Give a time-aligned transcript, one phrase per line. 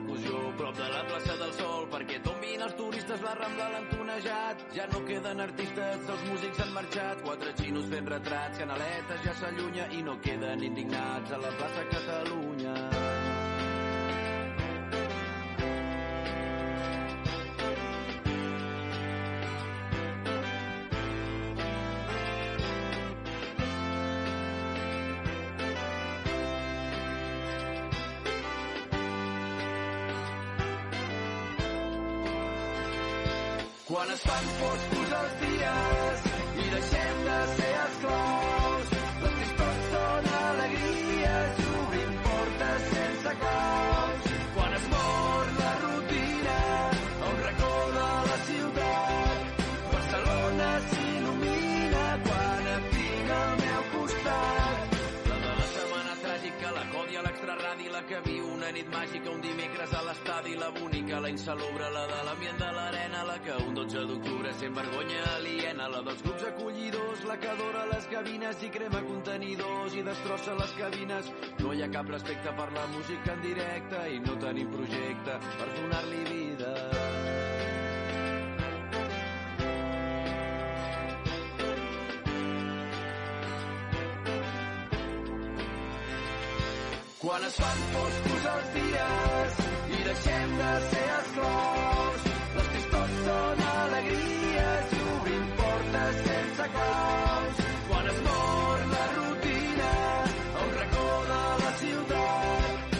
[0.00, 4.64] percussió prop de la plaça del Sol perquè tombin els turistes la Rambla l'han tonejat
[4.76, 7.22] ja no queden artistes, els músics han marxat.
[7.26, 13.09] Quatre xinos fent retrats Canaletes ja s'allunya i no queden indignats a la plaça Catalunya
[33.90, 36.28] Quan es fan foscos els dies
[36.64, 38.39] i deixem de ser esclaus,
[61.30, 65.88] la insalubre, la de l'ambient de l'arena, la que un 12 d'octubre sent vergonya aliena,
[65.88, 70.72] la dels grups acollidors, la que adora les gavines i crema contenidors i destrossa les
[70.72, 71.30] cabines.
[71.60, 75.70] No hi ha cap respecte per la música en directe i no tenim projecte per
[75.78, 76.74] donar-li vida.
[87.20, 89.58] Quan es fan foscos els dies
[89.94, 91.19] i deixem de ser
[95.58, 96.68] portes sense.
[97.88, 98.20] Quan es
[98.94, 99.92] la rutina
[101.62, 102.98] la ciutat,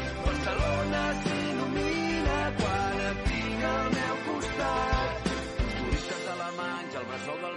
[3.72, 5.28] al meu costat.
[7.10, 7.56] Bressol del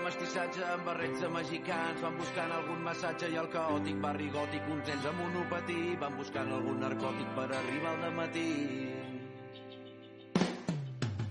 [0.74, 5.06] amb barrets de mexicans van buscant algun massatge i el caòtic barri gòtic, uns nens
[5.06, 9.03] amb monopatí van buscant algun narcòtic per arribar al matí.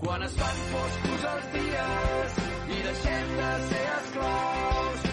[0.03, 2.39] Quan es fan foscos els dies
[2.77, 5.12] i deixem de ser esclaus,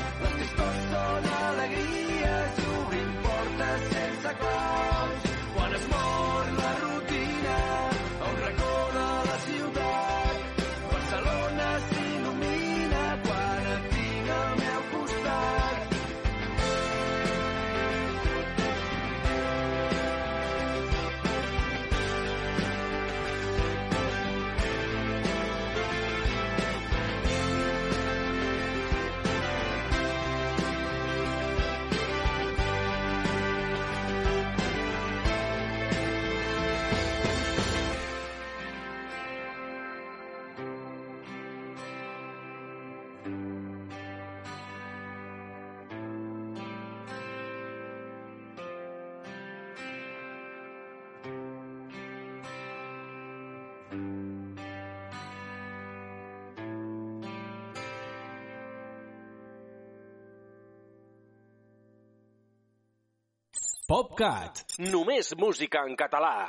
[63.90, 64.60] PopCat.
[64.94, 66.46] Només música en català.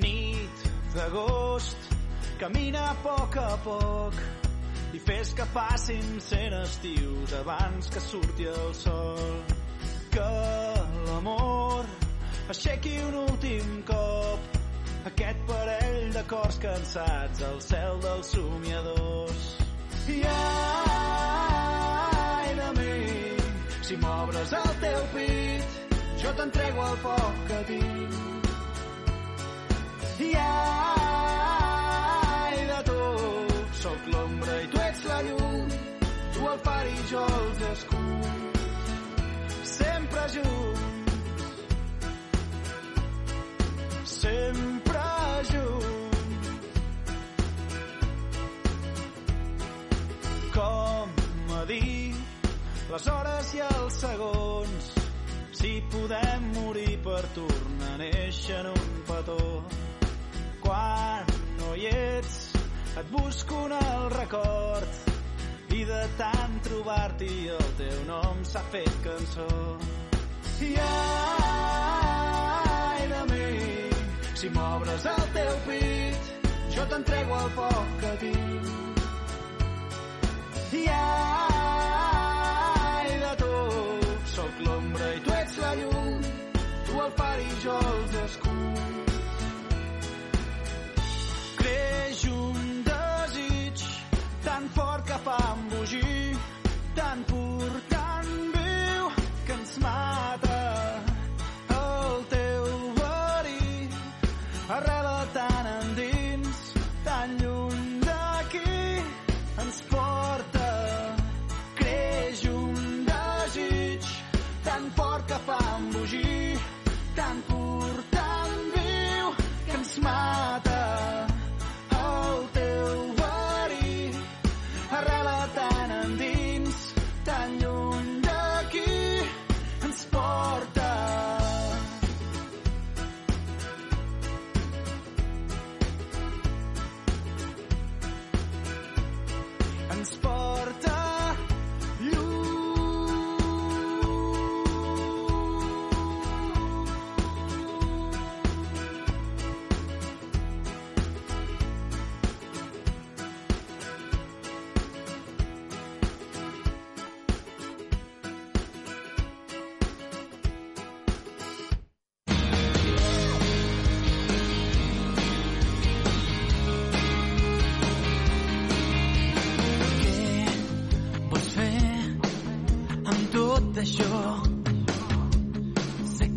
[0.00, 0.64] Nit
[0.94, 1.92] d'agost,
[2.40, 4.24] camina a poc a poc
[4.96, 9.22] i fes que passin cent estius abans que surti el sol.
[10.16, 10.32] Que
[11.10, 11.84] l'amor
[12.48, 14.43] aixequi un últim cop
[15.08, 19.42] aquest parell de cors cansats al cel dels somiadors.
[20.14, 22.94] I ai de mi,
[23.88, 25.66] si m'obres el teu pit,
[26.22, 28.12] jo t'entrego el poc que tinc.
[30.28, 35.64] I ai de tot, sóc l'ombra i tu ets la llum,
[36.36, 38.60] tu el far i jo els escuts,
[39.76, 40.93] sempre junts,
[52.94, 54.84] les hores i els segons,
[55.58, 59.46] si podem morir per tornar a néixer en un petó.
[60.62, 62.36] Quan no hi ets,
[63.00, 64.92] et busco en el record
[65.74, 69.48] i de tant trobar-t'hi el teu nom s'ha fet cançó.
[70.62, 71.80] I ai
[73.10, 73.50] de mi,
[74.38, 76.22] si m'obres el teu pit,
[76.76, 78.66] jo t'entrego el poc que tinc.
[80.78, 81.53] I ai
[87.16, 88.73] far i jo els escuts.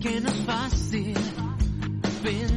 [0.07, 1.17] Que no és fàcil
[2.21, 2.56] prendre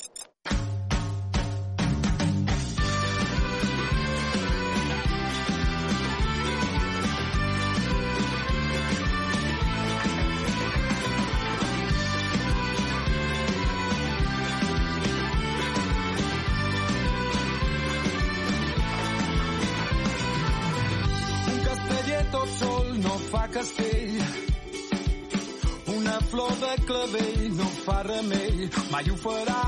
[26.87, 29.61] clavell no fa remei, mai ho farà.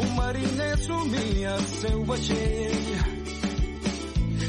[0.00, 3.18] Un mariner somia el seu vaixell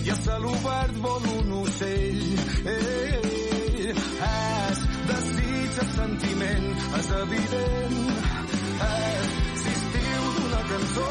[0.01, 2.21] i a cel obert vol un ocell.
[2.65, 3.41] Eh, eh, eh.
[3.81, 3.93] Ei, ei,
[4.27, 6.67] és desig el sentiment,
[6.99, 7.97] és evident,
[8.89, 9.33] és
[9.65, 11.10] sistil d'una cançó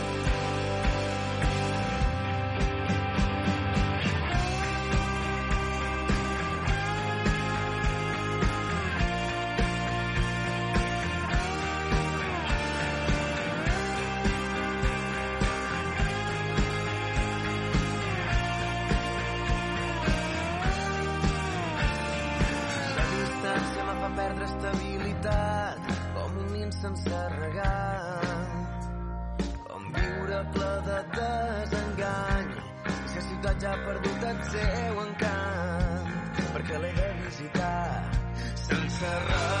[26.81, 28.87] sense regat.
[29.69, 32.51] Com viure ple de desengany,
[32.89, 37.81] si la ciutat ja ha perdut el seu encant, perquè l'he de visitar
[38.67, 39.60] sense regat.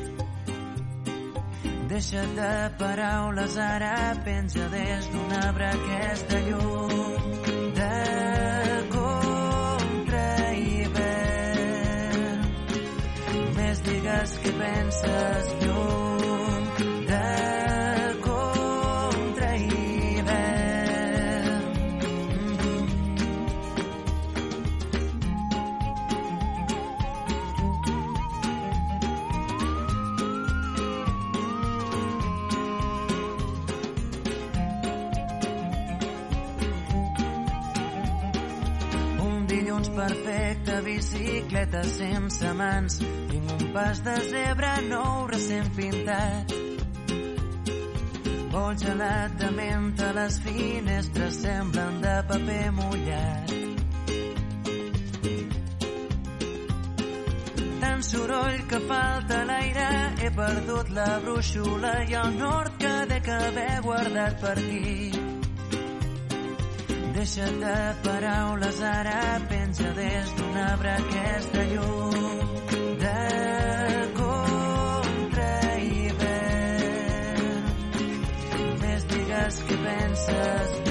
[1.91, 6.93] Deixa't de paraules, ara penja des d'un arbre aquesta llum
[7.79, 7.97] de
[8.93, 10.27] contra
[10.61, 12.45] hivern.
[13.33, 16.00] Només digues què penses lluny
[41.31, 42.99] bicicleta sense mans.
[43.29, 46.53] Tinc un pas de zebra nou recent pintat.
[48.51, 53.53] Vol gelat de menta, les finestres semblen de paper mullat.
[57.81, 63.77] Tant soroll que falta l'aire, he perdut la brúixola i el nord que dec haver
[63.87, 65.40] guardat per aquí.
[67.21, 72.47] Deixa't de paraules, ara penja des d'un arbre aquesta llum
[73.03, 73.19] de
[74.17, 75.51] contra
[75.85, 77.63] hivern.
[78.57, 80.90] Només digues què penses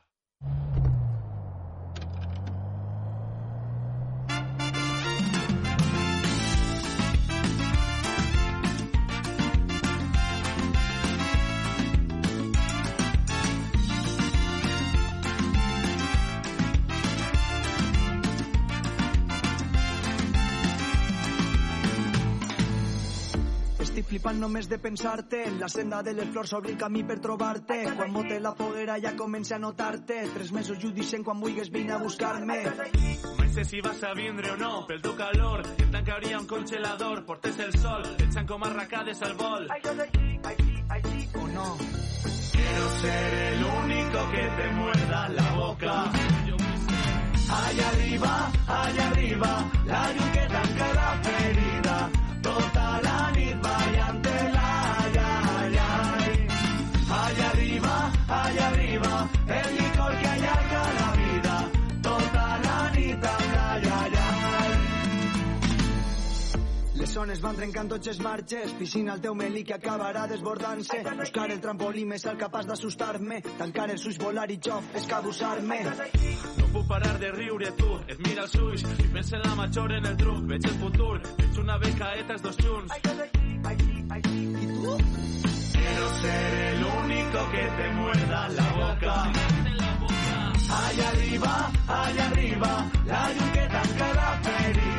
[23.91, 25.41] Estic flipant només de pensar-te.
[25.59, 27.81] La senda de les flors obre el camí per trobar-te.
[27.97, 30.21] Quan mote la foguera ja comença a notar-te.
[30.31, 32.61] Tres mesos jo dicen quan vulguis vine a buscar-me.
[32.71, 35.65] Mai sé si vas a vindre o no, pel teu calor.
[35.75, 39.67] I em tancaria un congelador, portes el sol, echan com arracades al vol.
[39.67, 41.67] O no?
[42.55, 46.11] Quiero ser el único que te muerda la boca.
[47.59, 51.40] Allá arriba, allá arriba, la llum que tanca la ferida.
[67.31, 70.97] Zones van trencant tots els marges, piscina el teu melí que acabarà desbordant-se.
[71.15, 75.77] Buscar el trampolí més alt capaç d'assustar-me, tancar els ulls, volar i jo escabussar-me.
[76.57, 79.95] No puc parar de riure tu, et mira els ulls i pensa en la major
[79.95, 82.99] en el truc, veig el futur, veig una becaeta els dos junts.
[82.99, 84.99] I tu?
[85.71, 89.19] Quiero ser el único que te muerda la boca.
[90.83, 92.71] Allá arriba, allá arriba,
[93.05, 94.90] la llum que tanca la ferida.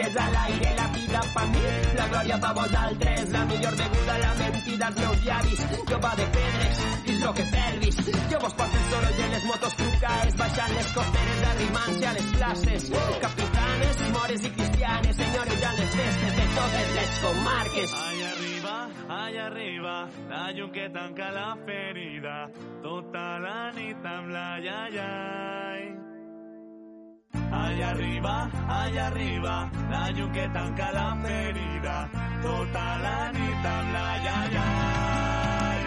[0.00, 1.60] Pantalones curts, cuixes a l'aire, la vida per mi,
[1.96, 5.60] la glòria per vosaltres, la millor beguda, la mentida als meus llavis,
[5.90, 7.96] jove de pedres, dins lo que pelvis,
[8.30, 12.28] jo vos porto el soroll en les motos trucaes, baixant les costeres, arrimant-se les
[13.20, 17.96] capitanes, mores i cristianes, senyores ja les festes de totes les comarques.
[18.10, 18.76] Allà arriba,
[19.08, 19.96] allà arriba,
[20.30, 22.36] la llum que tanca la ferida,
[22.82, 24.30] tota la nit amb.
[27.32, 32.08] Allà arriba, allà arriba, la llum que tanca la ferida,
[32.42, 35.80] tota la nit amb la iaiai.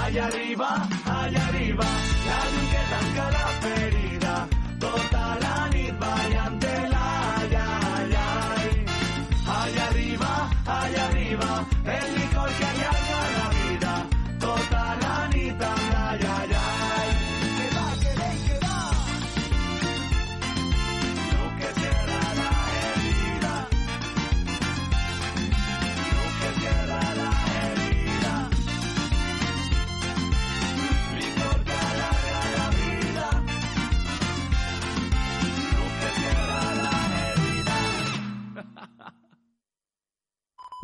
[0.00, 0.70] Allà arriba,
[1.04, 2.07] allà arriba,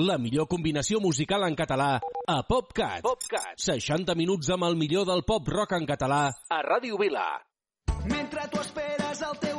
[0.03, 3.05] La millor combinació musical en català a PopCat.
[3.05, 3.55] PopCat.
[3.63, 7.29] 60 minuts amb el millor del pop rock en català a Ràdio Vila.
[8.11, 9.54] Mentre tu esperes el teu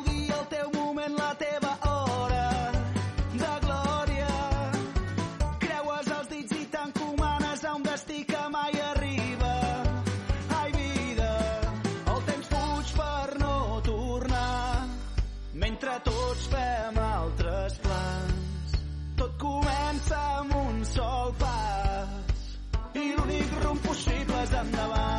[24.54, 25.15] endavant.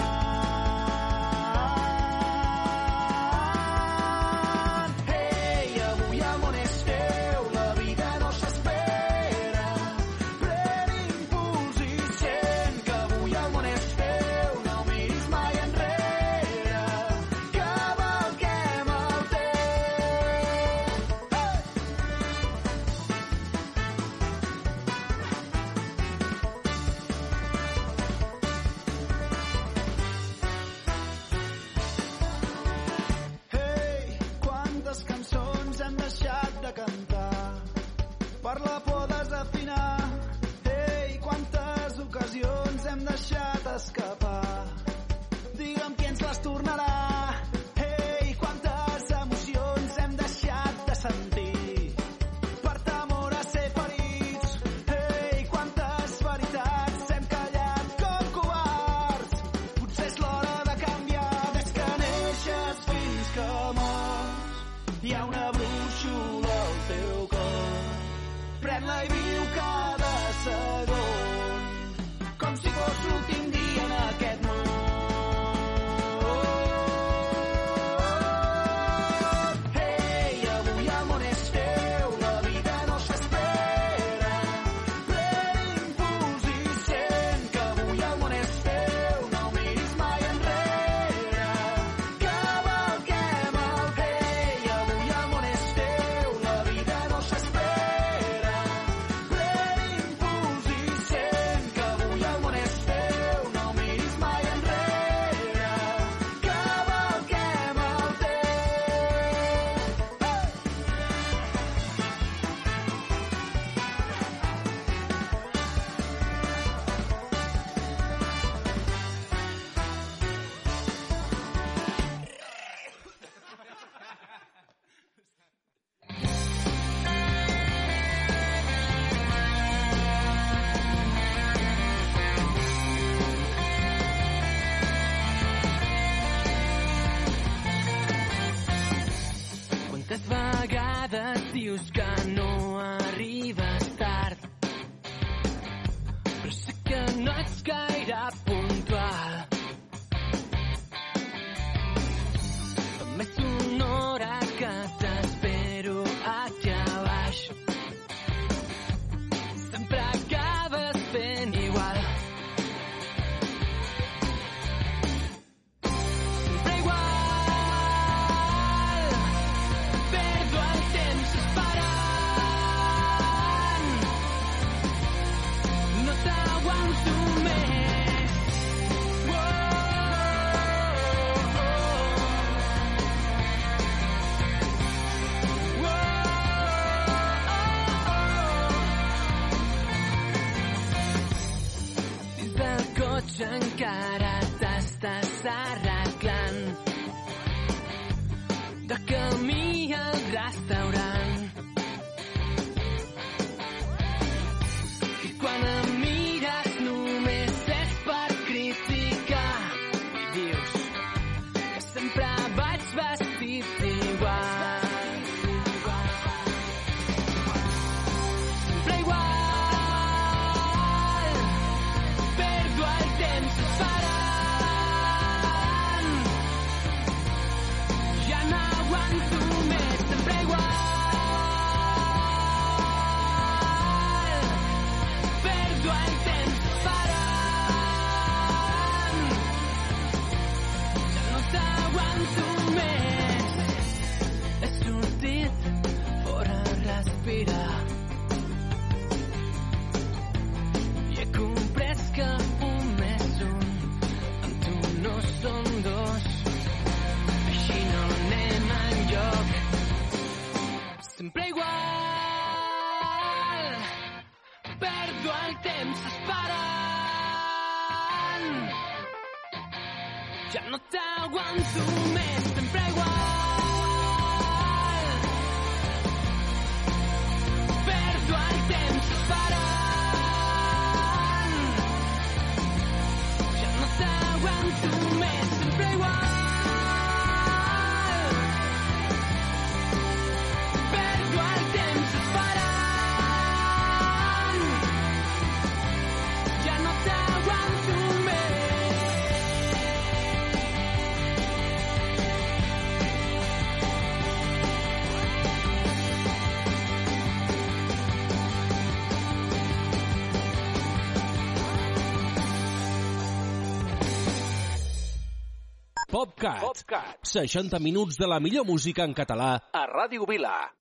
[316.86, 317.18] PopCat.
[317.26, 320.75] 60 minuts de la millor música en català a Ràdio Vila.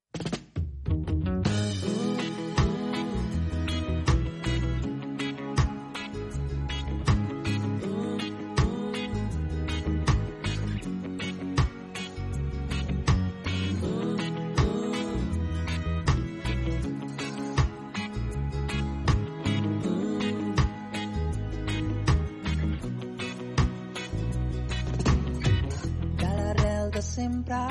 [27.06, 27.62] Sempre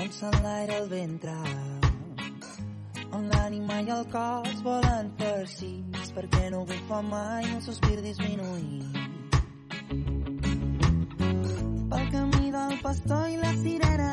[0.00, 1.34] on s'enlaira el ventre
[3.16, 8.98] on l'ànima i el cos volen farcits perquè no bufa mai un sospir disminuït.
[11.90, 14.12] Pel camí del pastor i la sirena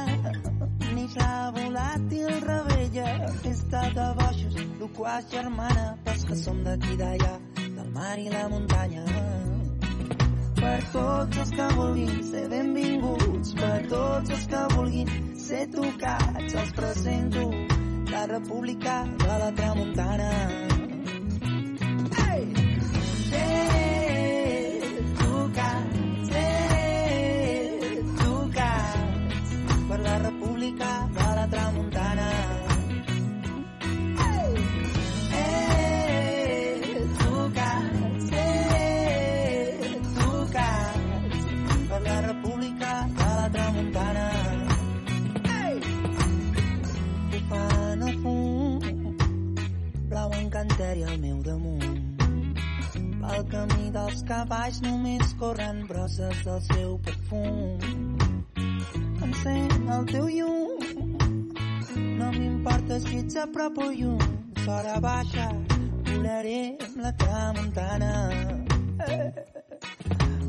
[0.96, 3.10] neix la volàtil rebella.
[3.44, 7.34] Festa de boixos loquaç germana pels que som d'aquí d'allà
[7.76, 9.37] del mar i la muntanya
[10.68, 15.14] per tots els que vulguin ser benvinguts, per tots els que vulguin
[15.48, 17.50] ser tocats, els presento
[18.12, 20.67] la República de la Tramuntana.
[53.52, 57.80] Camí dels cavalls només corren brosses del seu perfum.
[59.28, 60.86] Encén el teu llum,
[62.20, 64.30] no m'importa si ets a prop o lluny,
[64.64, 65.48] s'hora baixa,
[66.10, 68.14] volaré amb la tramuntana.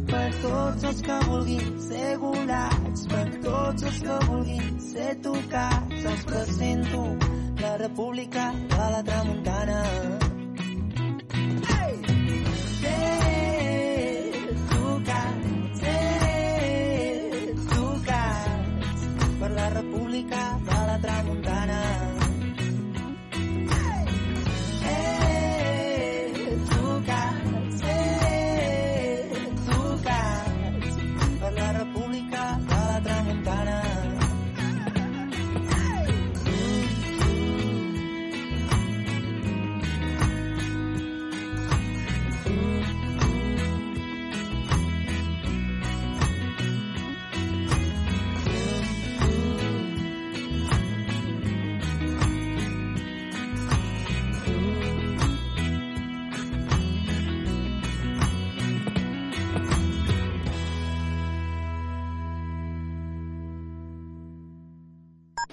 [0.09, 6.25] Per tots els que vulguin ser volats, per tots els que vulguin ser tocats, els
[6.33, 7.05] presento
[7.61, 9.83] la República de la Tramuntana.
[20.27, 20.68] La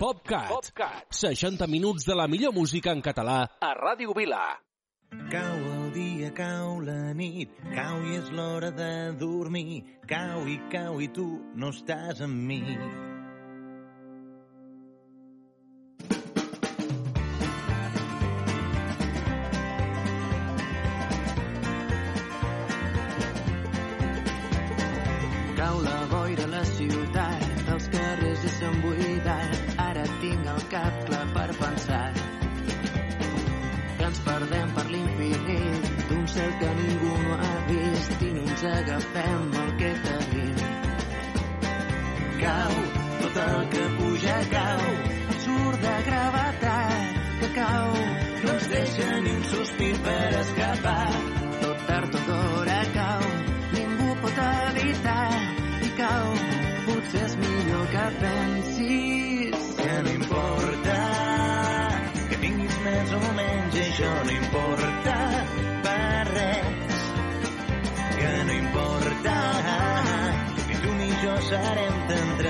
[0.06, 0.50] PopCat.
[0.50, 1.06] PopCat.
[1.10, 4.41] 60 minuts de la millor música en català a Ràdio Vila.
[5.32, 9.82] Cau el dia, cau la nit, cau i és l'hora de dormir.
[10.06, 11.26] Cau i cau i tu
[11.58, 12.62] no estàs amb mi.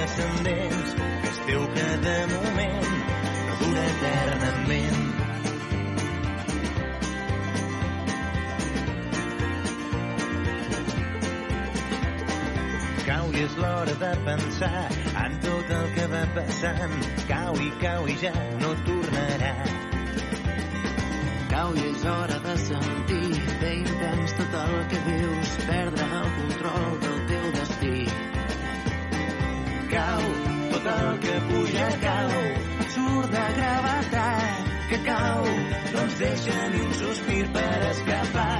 [0.06, 0.96] Transcendents,
[1.30, 1.64] és teu
[2.06, 2.90] de moment
[3.48, 5.02] no dura eternament.
[13.08, 14.86] Cau i és l'hora de pensar
[15.24, 16.96] en tot el que va passant.
[17.32, 19.54] Cau i cau i ja no tornarà.
[21.50, 27.00] Cau i és hora de sentir bé intens tot el que vius, perdre el control
[27.06, 27.15] del
[30.86, 32.32] tot que puja cau,
[32.94, 35.46] Surt de gravetat, que cau,
[35.94, 38.60] no ens deixa ni un sospir per escapar.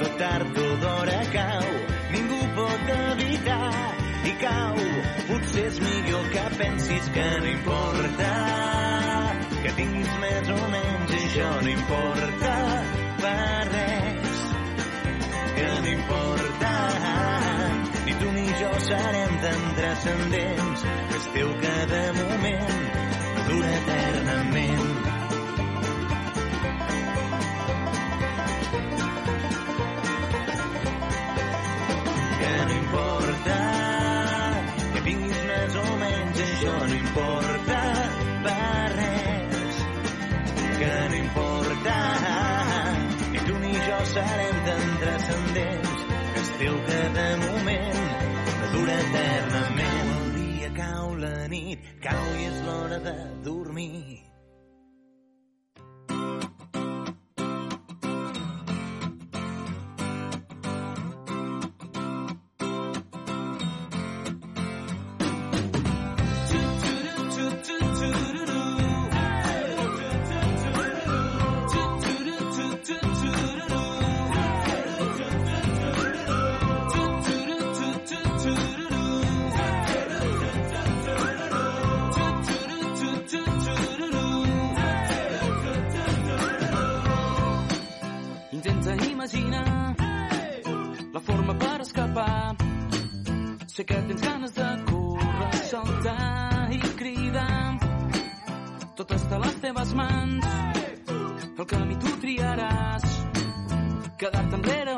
[0.00, 1.66] Tot tard o d'hora cau,
[2.14, 3.72] ningú pot evitar
[4.30, 4.80] i cau.
[5.28, 8.32] Potser és millor que pensis que no importa,
[9.62, 12.65] que tinguis més o menys, això no importa
[18.86, 21.48] serem tan transcendents, que és teu
[21.90, 22.74] de moment
[23.48, 24.92] dura eternament.
[32.38, 33.58] que no importa
[34.92, 37.80] que tinguis més o menys, això no importa
[38.46, 39.80] per res.
[40.78, 41.96] Que no importa
[43.32, 46.78] ni tu ni jo serem tan transcendents que és teu
[47.18, 48.15] de moment
[49.00, 50.14] eternament.
[50.18, 54.25] El dia cau la nit, cau i és l'hora de dormir.
[93.76, 97.76] Sé que tens ganes de córrer, saltar i cridar.
[98.96, 100.46] Tot està a les teves mans.
[101.12, 103.04] El camí tu triaràs.
[104.16, 104.95] Quedar-te enrere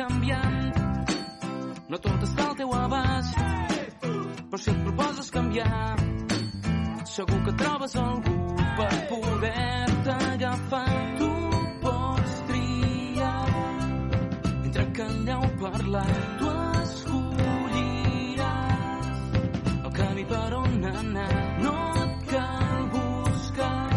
[0.00, 0.78] canviant.
[1.90, 3.36] No tot està al teu abast,
[4.00, 5.96] però si et proposes canviar,
[7.10, 8.36] segur que trobes algú
[8.78, 11.00] per poder-te agafar.
[11.20, 11.30] Tu
[11.82, 13.48] pots triar
[14.64, 16.14] entre callar o parlar.
[16.40, 16.48] Tu
[16.84, 18.46] escolliràs
[19.74, 21.36] el camí per on anar.
[21.66, 21.76] No
[22.06, 23.90] et cal buscar,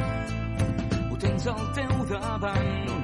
[1.07, 2.83] ho tens al teu davant.
[2.91, 3.02] No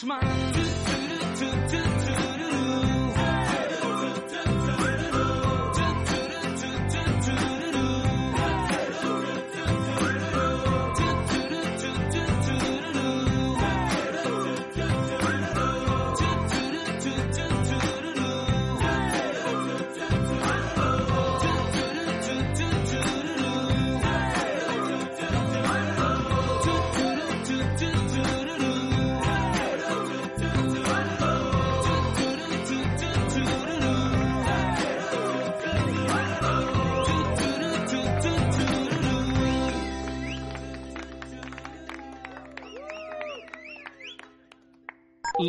[0.00, 0.57] teves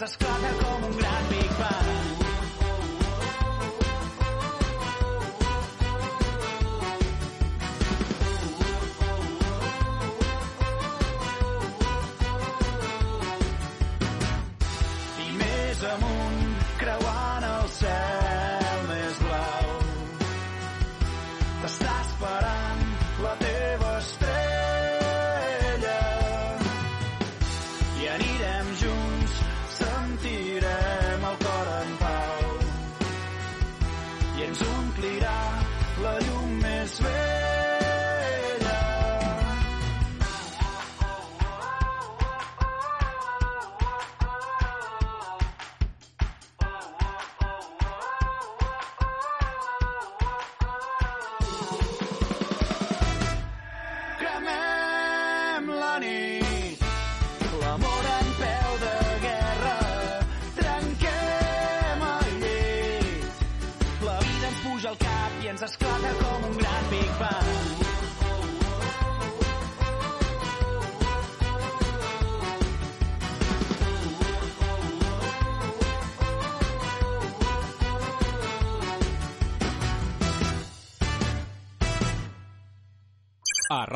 [0.00, 1.37] ens esclata com un gran vi.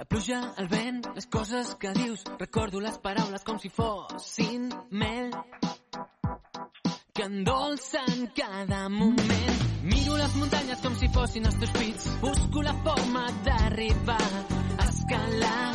[0.00, 5.28] La pluja, el vent, les coses que dius, recordo les paraules com si fossin mel.
[7.12, 9.60] Que endolcen cada moment.
[9.92, 14.24] Miro les muntanyes com si fossin els teus pits, busco la forma d'arribar
[14.78, 15.68] a escalar,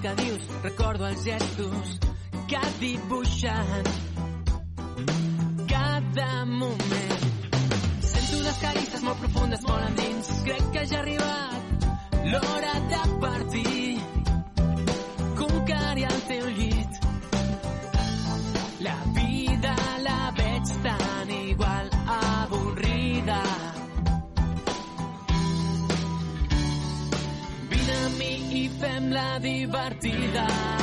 [0.00, 1.98] que dius, recordo els gestos
[2.48, 4.09] que dibuixen
[29.66, 30.79] divertida.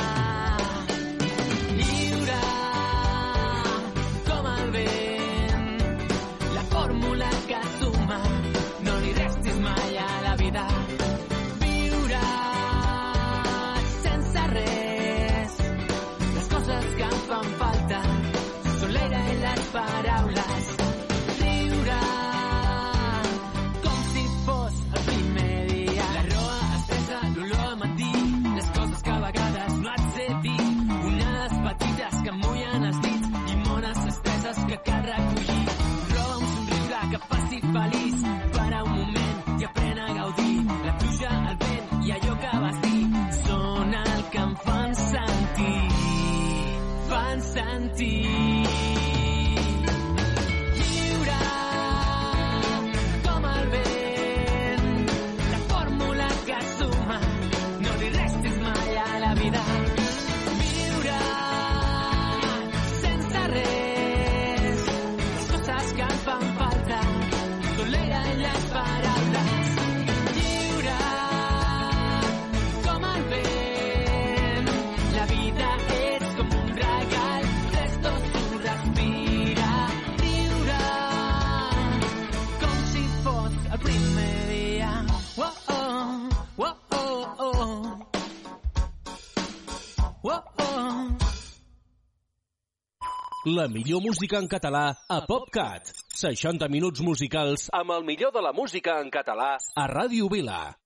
[93.58, 95.88] La millor música en català a PopCat.
[96.14, 100.76] 60 minuts musicals amb el millor de la música en català a Ràdio Vila.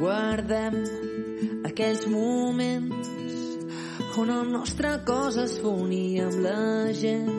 [0.00, 0.74] Guardem
[1.70, 3.12] aquells moments
[4.24, 6.66] on el nostre cos es fonia amb la
[7.04, 7.30] gent.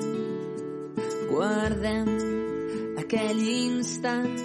[1.33, 2.09] Guardem
[3.03, 4.39] aquell instant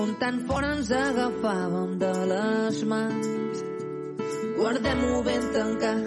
[0.00, 3.49] on tan fort ens agafàvem de les mans.
[4.60, 6.00] Guardem-ho ben tancat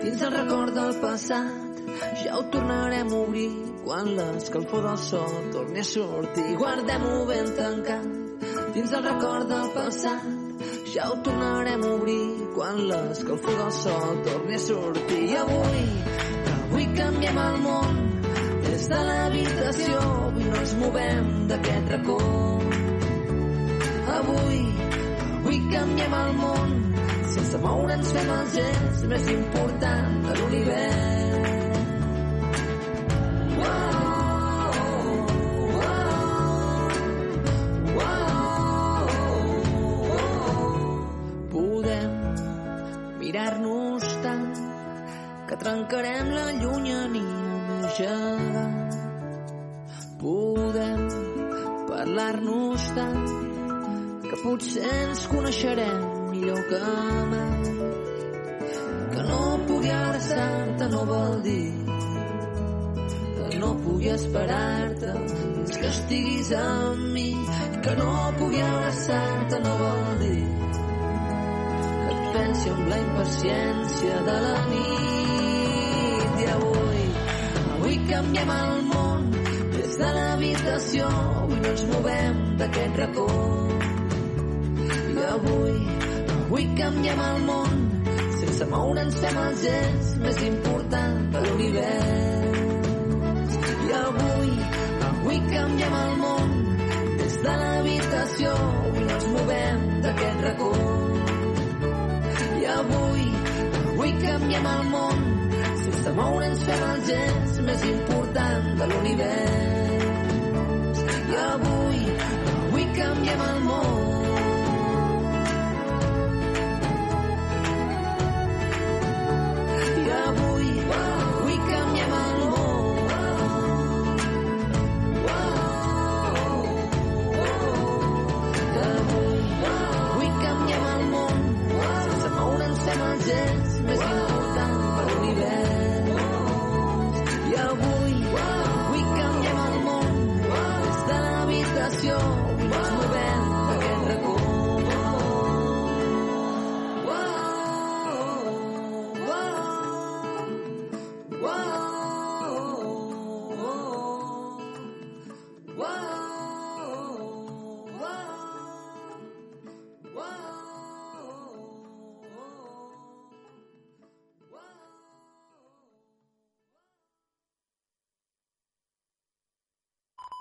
[0.00, 1.80] dins el record del passat.
[2.22, 3.50] Ja ho tornarem a obrir
[3.84, 6.44] quan l'escalfor del sol torni a sortir.
[6.62, 8.06] Guardem-ho ben tancat
[8.72, 10.24] dins el record del passat.
[10.94, 12.24] Ja ho tornarem a obrir
[12.54, 15.20] quan l'escalfor del sol torni a sortir.
[15.28, 15.82] I avui,
[16.54, 17.98] avui canviem el món
[18.70, 19.98] des de l'habitació.
[20.30, 22.22] Avui no ens movem d'aquest racó.
[24.16, 24.64] Avui,
[25.42, 26.91] avui canviem el món
[27.32, 31.22] sense moure'ns fem el gest més important de l'univers.
[41.54, 42.14] Podem
[43.22, 44.46] mirar-nos tant
[45.48, 48.80] que trencarem la llunyania més gegant.
[50.22, 51.06] Podem
[51.88, 53.22] parlar-nos tant
[54.26, 56.11] que potser ens coneixerem
[56.42, 56.78] millor que
[57.30, 57.62] mai.
[59.12, 61.72] Que no pugui abraçar-te no vol dir
[63.50, 67.30] que no pugui esperar-te fins que estiguis amb mi.
[67.84, 70.42] Que no pugui abraçar-te no vol dir
[72.02, 76.42] que et pensi amb la impaciència de la nit.
[76.42, 77.04] I avui,
[77.76, 79.30] avui canviem el món
[79.76, 81.14] des de l'habitació.
[81.44, 83.30] Avui no ens movem d'aquest racó.
[85.32, 85.91] Avui,
[86.52, 93.54] avui canviem el món sense sense moure'n sem el gest més important de l'univers.
[93.86, 94.50] I avui,
[95.06, 96.52] avui canviem el món
[97.22, 100.70] des de l'habitació, avui no ens movem d'aquest racó.
[102.60, 103.24] I avui,
[103.94, 105.18] avui canviem el món
[105.86, 110.96] sense moure'ns fem el gest més important de l'univers.
[111.16, 112.00] I avui,
[112.60, 114.01] avui canviem el món.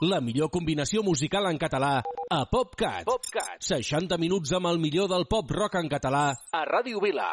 [0.01, 3.03] La millor combinació musical en català a PopCat.
[3.05, 3.59] PopCat.
[3.61, 6.23] 60 minuts amb el millor del pop rock en català
[6.57, 7.27] a Ràdio Vila.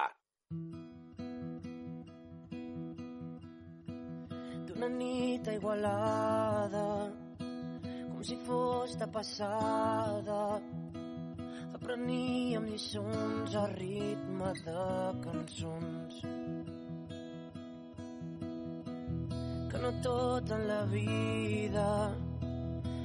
[4.69, 6.85] D'una nit a Igualada,
[7.41, 10.61] com si fos de passada,
[11.73, 14.89] apreníem lliçons a ritme de
[15.25, 16.23] cançons.
[19.73, 21.91] Que no tot en la vida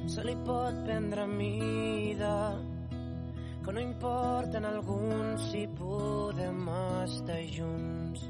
[0.07, 2.59] se li pot prendre mida,
[3.63, 6.67] que no importa en alguns si podem
[7.03, 8.27] estar junts,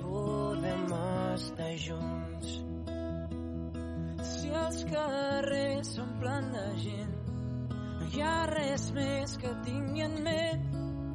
[0.00, 0.84] podem
[1.34, 2.56] estar junts.
[4.28, 7.14] Si els carrers s'omplen de gent,
[7.98, 10.66] no hi ha res més que tingui en ment.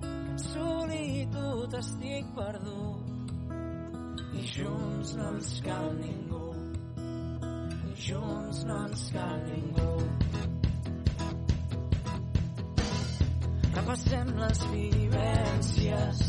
[0.04, 3.14] Que en solitud estic perdut
[4.34, 6.43] i junts no ens cal ningú
[7.96, 9.94] junts no ens cal ningú.
[13.74, 16.24] Repassem les vivències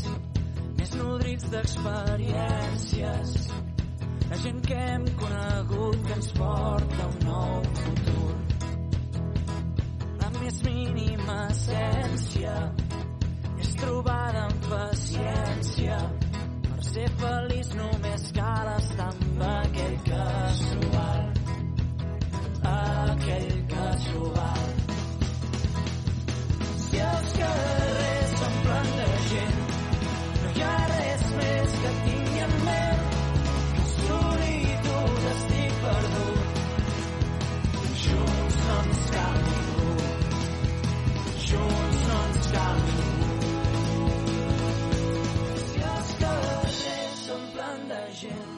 [0.79, 3.37] més nodrits d'experiències
[4.29, 8.31] la gent que hem conegut que ens porta un nou futur.
[10.23, 12.55] La més mínima essència
[13.61, 16.01] és trobada amb paciència.
[16.65, 21.34] Per ser feliç només cal estar amb aquell casual
[23.15, 24.65] aquell casual.
[26.85, 29.61] Si els carrers s'omplen de gent,
[30.41, 33.05] no hi ha res més que tingui en ment
[33.75, 36.61] que solitud estic perdut.
[38.05, 39.97] Junts no ens cal ningú,
[41.47, 43.43] junts no ens cal ningú.
[45.67, 46.15] Si els
[48.23, 48.57] gent,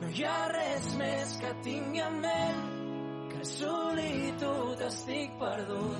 [0.00, 2.65] no hi ha res més que tingui en ment que
[3.46, 5.98] solitud estic perdut.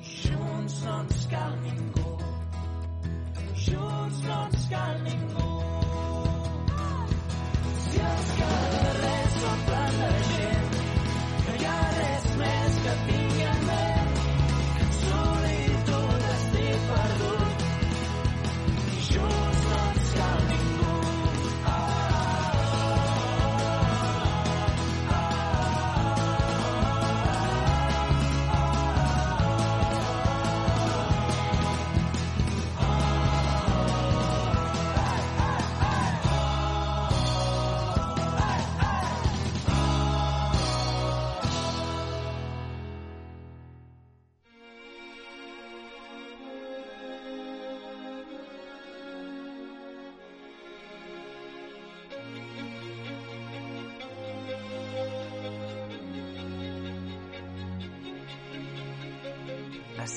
[0.00, 2.12] Junts no ens cal ningú.
[3.64, 5.48] Junts no ens cal ningú.
[7.84, 10.17] Si els carrers s'omplen de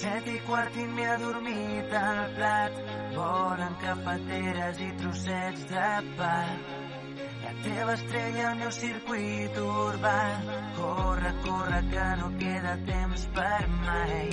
[0.01, 2.77] set i quart i m'he adormit al plat.
[3.13, 6.37] Volen cafeteres i trossets de pa.
[7.43, 10.15] La teva estrella, el meu circuit urbà.
[10.77, 14.25] Corre, corre, que no queda temps per mai.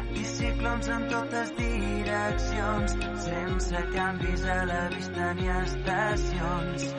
[0.00, 6.90] Anticiclons en totes direccions, sense canvis a la vista ni estacions.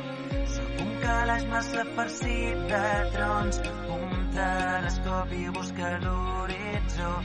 [0.56, 2.86] Sóc un calaix massa farcit de
[3.18, 3.64] trons,
[4.00, 7.16] un telescopi busca l'horitzó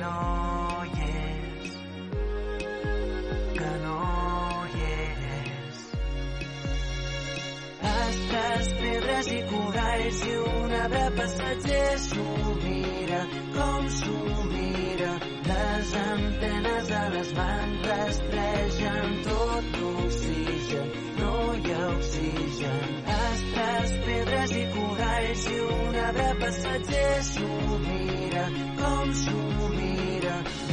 [0.00, 1.72] no hi és,
[3.56, 3.96] que no
[4.74, 5.82] hi és.
[7.90, 12.28] Estàs pedres i coralls i un arbre passatger s'ho
[12.62, 13.20] mira
[13.58, 15.12] com s'ho mira.
[15.50, 22.98] Les antenes de les mans rastregen tot l'oxigen, no hi ha oxigen.
[23.18, 28.46] Estàs pedres i coralls i un arbre passatger s'ho mira
[28.80, 29.69] com s'ho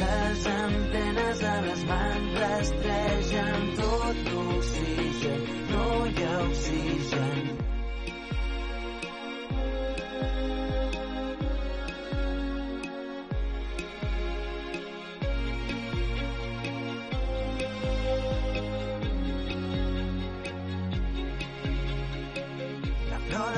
[0.02, 5.48] les antenes a les mans rastregen tot l'oxigen.
[5.72, 7.56] No hi ha oxigen.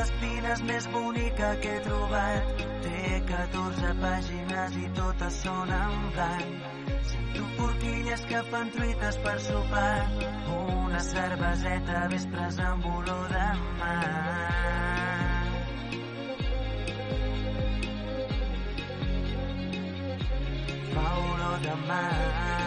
[0.00, 2.62] D'espines més bonica que he trobat.
[2.84, 5.89] Té 14 pàgines i totes són en
[8.30, 10.06] que fan truites per sopar,
[10.56, 13.48] una cerveseta vespres amb olor de
[13.80, 14.06] mar.
[20.94, 22.59] Fa olor de mar.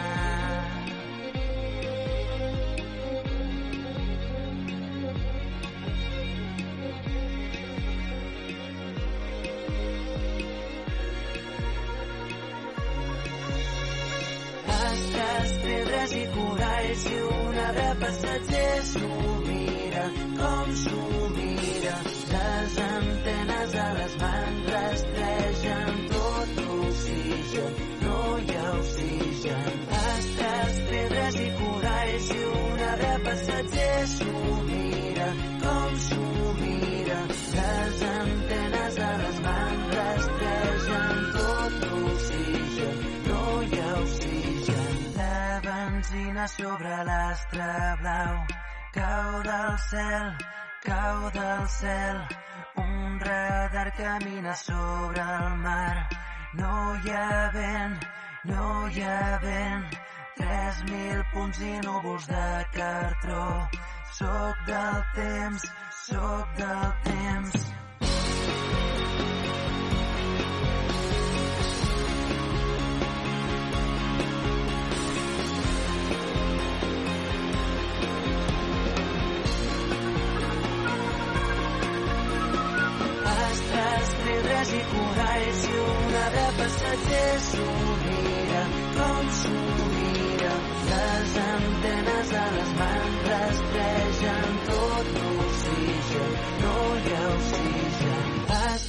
[16.04, 19.10] Pedres i coralls i un arbre passatger s'ho
[19.46, 20.04] mira
[20.40, 21.94] com s'ho mira.
[22.34, 29.72] Les antenes a les mans rastregen tot l'oxigen, no hi ha oxigen.
[30.02, 34.63] Astres, pedres i coralls i un arbre passatger s'ho mira
[46.58, 48.62] sobre l'astre blau
[48.94, 50.38] cau del cel,
[50.86, 52.18] cau del cel.
[52.76, 56.08] Un radar camina sobre el mar.
[56.54, 56.74] No
[57.04, 57.98] hi ha vent,
[58.52, 60.00] no hi ha vent.
[60.38, 62.48] 3.000 punts i núvols de
[62.78, 63.46] cartró.
[64.20, 65.70] Soc del temps,
[66.06, 67.74] soc del temps.
[84.72, 87.32] I coralls i un arbre passatger
[88.04, 88.62] mira
[88.96, 89.32] com
[89.96, 90.54] mira.
[90.92, 94.13] Les antenes a les mans rastregen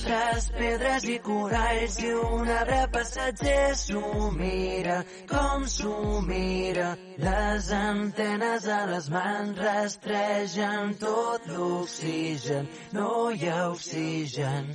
[0.04, 4.98] Astres, pedres i coralls i un arbre passatger s'ho mira
[5.30, 6.90] com s'ho mira.
[7.24, 14.70] Les antenes a les mans rastregen tot l'oxigen, no hi ha oxigen.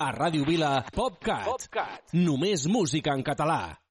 [0.00, 1.44] A Ràdio Vila, PopCat.
[1.52, 2.16] PopCat.
[2.16, 3.81] Només música en català.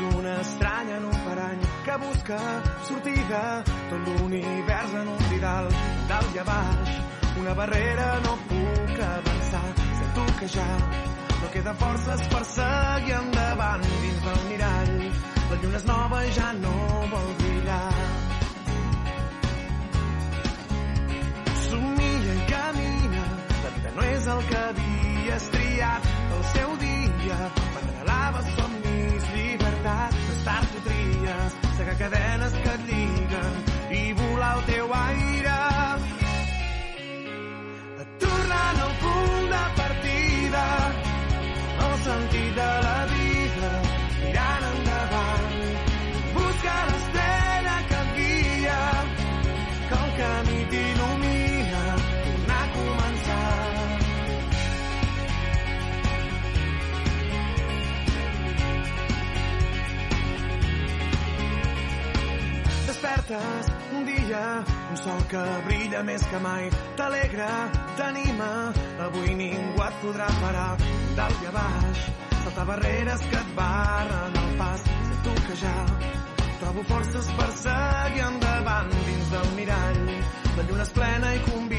[0.00, 2.38] Una estranya en un parany que busca
[2.84, 5.68] sortida, tot l'univers en un didal,
[6.08, 6.90] dalt i a baix,
[7.40, 9.64] una barrera no puc avançar,
[10.00, 10.68] sento que ja
[11.40, 14.94] no queda forces per seguir endavant dins del mirall,
[15.50, 16.76] la lluna és nova i ja no
[17.14, 17.94] vol brillar.
[21.68, 23.24] Somia i camina,
[23.64, 28.87] la vida no és el que havies triat, el seu dia, somnis, llibertat, més
[30.44, 33.58] tard ho tries, segar cadenes que et lliguen
[33.90, 35.58] i volar al teu aire.
[38.22, 39.37] Tornant al punt
[63.28, 67.48] Despertes un dia, un sol que brilla més que mai, t'alegra,
[67.98, 68.48] t'anima,
[69.04, 70.70] avui ningú et podrà parar,
[71.18, 72.06] dalt i a baix,
[72.44, 75.74] saltar barreres que et barren el pas, sento que ja
[76.62, 80.06] trobo forces per seguir endavant dins del mirall,
[80.56, 81.77] la lluna és plena i convida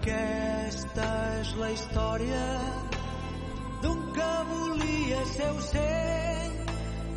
[0.00, 1.06] Aquesta
[1.38, 2.44] és la història
[3.82, 6.54] d'un que volia ser ocell,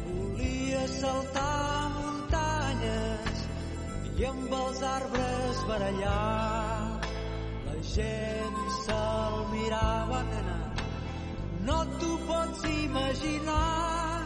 [0.08, 3.46] volia saltar muntanyes
[4.20, 7.00] i amb els arbres barallar.
[7.70, 10.60] La gent se'l mirava anar,
[11.72, 14.24] no t'ho pots imaginar.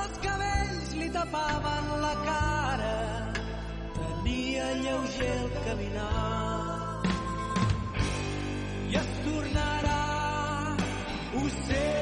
[0.00, 3.00] Els cabells li tapaven la cara,
[4.00, 6.31] tenia lleuger el caminar.
[11.34, 12.01] Ocell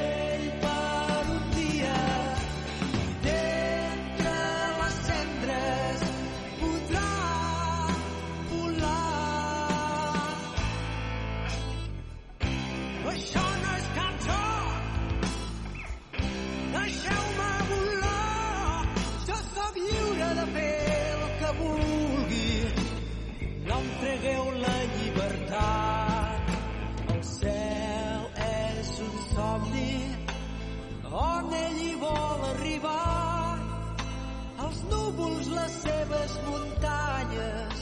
[36.21, 37.77] les muntanyes,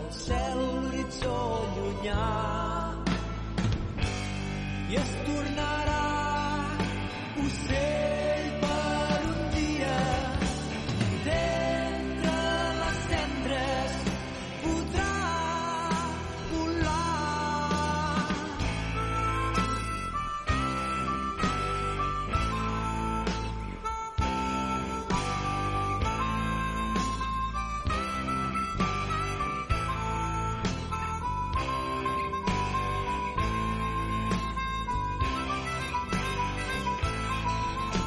[0.00, 1.36] el cel, l'horitzó
[1.76, 2.28] llunyà.
[4.90, 5.87] I es tornarà